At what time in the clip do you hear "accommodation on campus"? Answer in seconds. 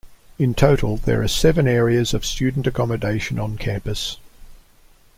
2.65-4.17